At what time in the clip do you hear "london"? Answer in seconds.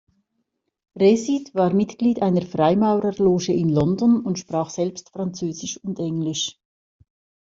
3.69-4.21